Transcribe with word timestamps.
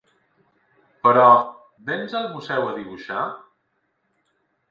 Però, 1.07 1.25
véns 1.91 2.15
al 2.21 2.25
museu 2.37 2.65
a 2.69 2.73
dibuixar? 2.79 3.27